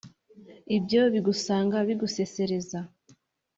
[0.77, 2.79] ibyo bigusanga bigusesereza